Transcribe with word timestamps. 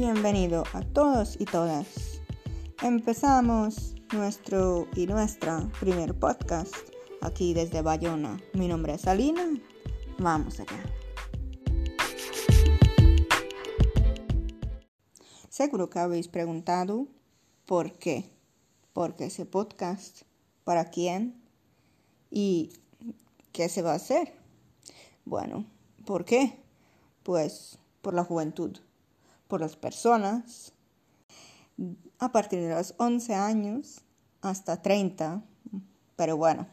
bienvenido 0.00 0.64
a 0.72 0.80
todos 0.80 1.38
y 1.38 1.44
todas. 1.44 2.22
Empezamos 2.82 3.94
nuestro 4.14 4.88
y 4.96 5.06
nuestra 5.06 5.70
primer 5.78 6.18
podcast 6.18 6.74
aquí 7.20 7.52
desde 7.52 7.82
Bayona. 7.82 8.40
Mi 8.54 8.66
nombre 8.66 8.94
es 8.94 9.06
Alina. 9.06 9.44
Vamos 10.16 10.58
allá. 10.58 10.82
Seguro 15.50 15.90
que 15.90 15.98
habéis 15.98 16.28
preguntado 16.28 17.06
por 17.66 17.98
qué. 17.98 18.30
¿Por 18.94 19.16
qué 19.16 19.26
ese 19.26 19.44
podcast? 19.44 20.22
¿Para 20.64 20.86
quién? 20.88 21.42
¿Y 22.30 22.72
qué 23.52 23.68
se 23.68 23.82
va 23.82 23.92
a 23.92 23.96
hacer? 23.96 24.32
Bueno, 25.26 25.66
¿por 26.06 26.24
qué? 26.24 26.58
Pues 27.22 27.78
por 28.00 28.14
la 28.14 28.24
juventud, 28.24 28.78
por 29.50 29.60
las 29.60 29.76
personas 29.76 30.72
a 32.18 32.32
partir 32.32 32.60
de 32.60 32.74
los 32.74 32.94
11 32.96 33.34
años 33.34 34.00
hasta 34.40 34.80
30. 34.80 35.42
Pero 36.16 36.38
bueno, 36.38 36.66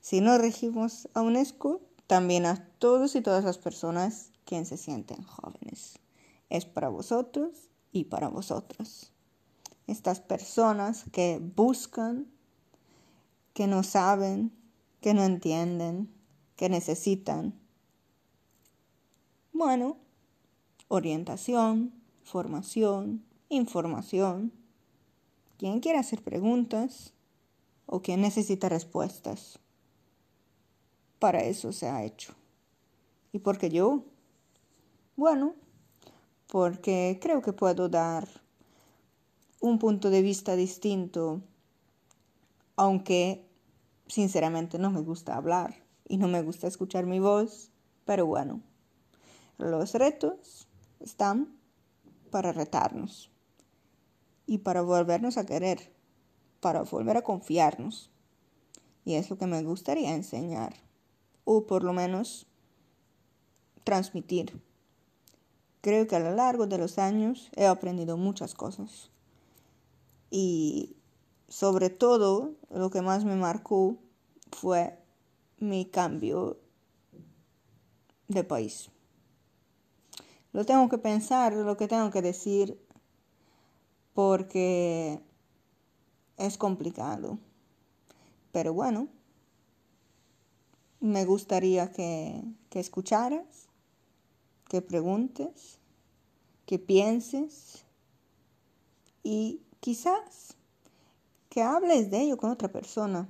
si 0.00 0.20
no 0.20 0.36
regimos 0.36 1.08
a 1.14 1.22
UNESCO, 1.22 1.80
también 2.06 2.44
a 2.44 2.66
todos 2.78 3.14
y 3.14 3.22
todas 3.22 3.44
las 3.44 3.56
personas 3.56 4.32
que 4.44 4.62
se 4.64 4.76
sienten 4.76 5.22
jóvenes. 5.22 5.98
Es 6.48 6.66
para 6.66 6.88
vosotros 6.88 7.70
y 7.92 8.04
para 8.04 8.28
vosotros. 8.28 9.12
Estas 9.86 10.20
personas 10.20 11.04
que 11.12 11.40
buscan, 11.40 12.26
que 13.54 13.66
no 13.66 13.82
saben, 13.82 14.52
que 15.00 15.14
no 15.14 15.22
entienden, 15.22 16.12
que 16.56 16.68
necesitan. 16.68 17.54
Bueno, 19.52 19.96
orientación, 20.88 21.99
formación, 22.30 23.24
información. 23.48 24.52
¿Quién 25.58 25.80
quiere 25.80 25.98
hacer 25.98 26.22
preguntas 26.22 27.12
o 27.86 28.00
quién 28.00 28.20
necesita 28.20 28.68
respuestas? 28.68 29.58
Para 31.18 31.40
eso 31.40 31.72
se 31.72 31.88
ha 31.88 32.04
hecho. 32.04 32.34
¿Y 33.32 33.40
por 33.40 33.58
qué 33.58 33.68
yo? 33.68 34.04
Bueno, 35.16 35.54
porque 36.46 37.18
creo 37.20 37.42
que 37.42 37.52
puedo 37.52 37.88
dar 37.88 38.28
un 39.60 39.78
punto 39.78 40.08
de 40.08 40.22
vista 40.22 40.56
distinto, 40.56 41.42
aunque 42.76 43.44
sinceramente 44.06 44.78
no 44.78 44.90
me 44.90 45.00
gusta 45.00 45.36
hablar 45.36 45.74
y 46.08 46.16
no 46.16 46.28
me 46.28 46.42
gusta 46.42 46.68
escuchar 46.68 47.06
mi 47.06 47.20
voz, 47.20 47.70
pero 48.04 48.24
bueno, 48.24 48.62
los 49.58 49.92
retos 49.94 50.66
están 51.00 51.59
para 52.30 52.52
retarnos 52.52 53.30
y 54.46 54.58
para 54.58 54.82
volvernos 54.82 55.36
a 55.36 55.46
querer, 55.46 55.92
para 56.60 56.82
volver 56.82 57.16
a 57.16 57.22
confiarnos. 57.22 58.10
Y 59.04 59.14
es 59.14 59.30
lo 59.30 59.38
que 59.38 59.46
me 59.46 59.62
gustaría 59.62 60.14
enseñar, 60.14 60.74
o 61.44 61.66
por 61.66 61.84
lo 61.84 61.92
menos 61.92 62.46
transmitir. 63.84 64.60
Creo 65.80 66.06
que 66.06 66.16
a 66.16 66.20
lo 66.20 66.34
largo 66.34 66.66
de 66.66 66.78
los 66.78 66.98
años 66.98 67.50
he 67.56 67.66
aprendido 67.66 68.16
muchas 68.16 68.54
cosas. 68.54 69.10
Y 70.30 70.96
sobre 71.48 71.90
todo 71.90 72.54
lo 72.70 72.90
que 72.90 73.02
más 73.02 73.24
me 73.24 73.36
marcó 73.36 73.98
fue 74.52 74.98
mi 75.58 75.86
cambio 75.86 76.58
de 78.28 78.44
país. 78.44 78.90
Lo 80.52 80.64
tengo 80.64 80.88
que 80.88 80.98
pensar, 80.98 81.52
lo 81.52 81.76
que 81.76 81.88
tengo 81.88 82.10
que 82.10 82.22
decir, 82.22 82.80
porque 84.14 85.20
es 86.36 86.58
complicado. 86.58 87.38
Pero 88.52 88.74
bueno, 88.74 89.08
me 91.00 91.24
gustaría 91.24 91.92
que, 91.92 92.42
que 92.68 92.80
escucharas 92.80 93.70
que 94.70 94.80
preguntes, 94.80 95.80
que 96.64 96.78
pienses 96.78 97.84
y 99.24 99.62
quizás 99.80 100.56
que 101.48 101.60
hables 101.62 102.12
de 102.12 102.20
ello 102.20 102.36
con 102.36 102.50
otra 102.50 102.70
persona. 102.70 103.28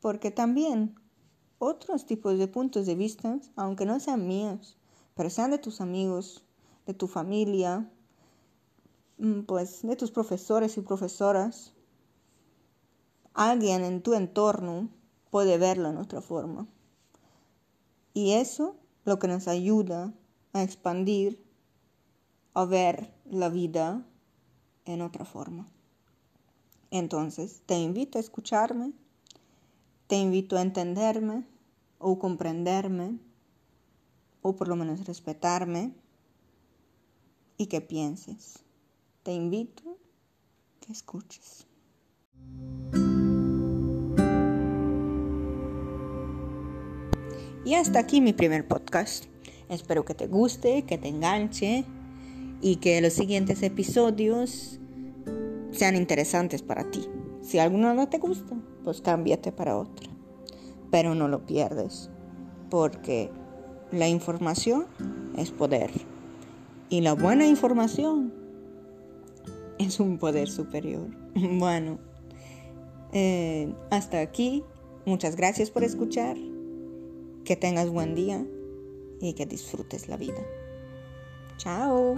Porque 0.00 0.30
también 0.30 0.94
otros 1.58 2.06
tipos 2.06 2.38
de 2.38 2.48
puntos 2.48 2.86
de 2.86 2.94
vista, 2.94 3.38
aunque 3.54 3.84
no 3.84 4.00
sean 4.00 4.26
míos, 4.26 4.78
pero 5.14 5.30
sean 5.30 5.50
de 5.50 5.58
tus 5.58 5.80
amigos, 5.80 6.44
de 6.86 6.94
tu 6.94 7.06
familia, 7.06 7.90
mm, 9.18 9.42
pues 9.42 9.82
de 9.82 9.96
tus 9.96 10.10
profesores 10.10 10.76
y 10.76 10.80
profesoras, 10.80 11.74
alguien 13.34 13.84
en 13.84 14.02
tu 14.02 14.14
entorno 14.14 14.88
puede 15.30 15.58
verlo 15.58 15.88
en 15.88 15.96
otra 15.96 16.20
forma. 16.20 16.66
Y 18.14 18.32
eso 18.32 18.76
lo 19.04 19.18
que 19.18 19.28
nos 19.28 19.48
ayuda 19.48 20.12
a 20.52 20.62
expandir, 20.62 21.42
a 22.54 22.64
ver 22.64 23.14
la 23.24 23.48
vida 23.48 24.06
en 24.84 25.00
otra 25.00 25.24
forma. 25.24 25.66
Entonces, 26.90 27.62
te 27.64 27.78
invito 27.78 28.18
a 28.18 28.20
escucharme, 28.20 28.92
te 30.06 30.16
invito 30.16 30.58
a 30.58 30.62
entenderme 30.62 31.46
o 31.98 32.18
comprenderme, 32.18 33.18
o 34.42 34.54
por 34.54 34.68
lo 34.68 34.76
menos 34.76 35.06
respetarme 35.06 35.92
y 37.56 37.66
que 37.66 37.80
pienses. 37.80 38.58
Te 39.22 39.32
invito 39.32 39.96
que 40.80 40.92
escuches. 40.92 41.66
Y 47.64 47.74
hasta 47.74 48.00
aquí 48.00 48.20
mi 48.20 48.32
primer 48.32 48.66
podcast. 48.66 49.26
Espero 49.68 50.04
que 50.04 50.14
te 50.14 50.26
guste, 50.26 50.82
que 50.82 50.98
te 50.98 51.08
enganche 51.08 51.84
y 52.60 52.76
que 52.76 53.00
los 53.00 53.12
siguientes 53.12 53.62
episodios 53.62 54.80
sean 55.70 55.96
interesantes 55.96 56.62
para 56.62 56.90
ti. 56.90 57.08
Si 57.40 57.58
alguno 57.58 57.94
no 57.94 58.08
te 58.08 58.18
gusta, 58.18 58.56
pues 58.84 59.00
cámbiate 59.00 59.52
para 59.52 59.78
otro. 59.78 60.10
Pero 60.90 61.14
no 61.14 61.28
lo 61.28 61.46
pierdes, 61.46 62.10
porque 62.68 63.30
la 63.92 64.08
información 64.08 64.86
es 65.36 65.50
poder. 65.50 65.90
Y 66.88 67.00
la 67.00 67.14
buena 67.14 67.46
información 67.46 68.32
es 69.78 70.00
un 70.00 70.18
poder 70.18 70.48
superior. 70.48 71.06
Bueno, 71.34 71.98
eh, 73.12 73.72
hasta 73.90 74.20
aquí. 74.20 74.62
Muchas 75.06 75.36
gracias 75.36 75.70
por 75.70 75.82
escuchar. 75.82 76.36
Que 77.44 77.56
tengas 77.56 77.88
buen 77.88 78.14
día 78.14 78.44
y 79.20 79.32
que 79.32 79.46
disfrutes 79.46 80.08
la 80.08 80.16
vida. 80.16 80.42
Chao. 81.56 82.16